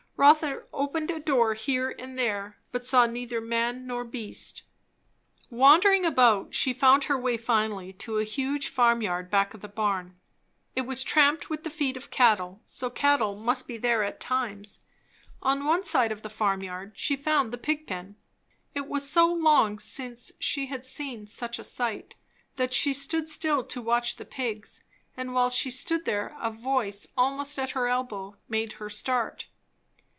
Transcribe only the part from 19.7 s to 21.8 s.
since she had seen such a